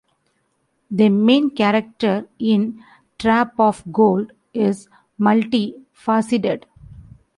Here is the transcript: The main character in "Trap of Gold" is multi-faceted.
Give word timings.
The 0.89 1.09
main 1.09 1.51
character 1.51 2.27
in 2.39 2.83
"Trap 3.19 3.53
of 3.59 3.83
Gold" 3.93 4.31
is 4.51 4.89
multi-faceted. 5.19 6.65